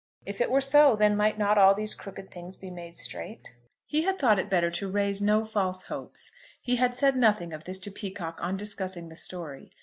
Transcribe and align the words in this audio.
If 0.25 0.41
it 0.41 0.49
were 0.49 0.61
so, 0.61 0.95
then 0.95 1.15
might 1.15 1.37
not 1.37 1.59
all 1.59 1.75
these 1.75 1.93
crooked 1.93 2.31
things 2.31 2.55
be 2.55 2.71
made 2.71 2.97
straight? 2.97 3.53
He 3.85 4.01
had 4.01 4.17
thought 4.17 4.39
it 4.39 4.49
better 4.49 4.71
to 4.71 4.89
raise 4.89 5.21
no 5.21 5.45
false 5.45 5.83
hopes. 5.89 6.31
He 6.59 6.77
had 6.77 6.95
said 6.95 7.15
nothing 7.15 7.53
of 7.53 7.65
this 7.65 7.77
to 7.81 7.91
Peacocke 7.91 8.41
on 8.41 8.57
discussing 8.57 9.09
the 9.09 9.15
story. 9.15 9.69